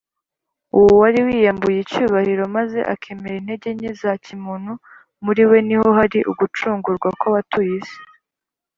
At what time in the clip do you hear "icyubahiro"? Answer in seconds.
1.81-2.43